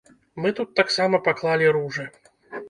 Мы 0.45 0.51
тут 0.59 0.71
таксама 0.79 1.19
паклалі 1.27 1.69
ружы. 1.79 2.09